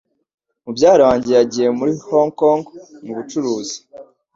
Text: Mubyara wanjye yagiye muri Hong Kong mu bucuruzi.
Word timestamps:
Mubyara 0.63 1.01
wanjye 1.09 1.29
yagiye 1.39 1.69
muri 1.77 1.91
Hong 2.09 2.31
Kong 2.39 2.63
mu 3.05 3.11
bucuruzi. 3.17 3.77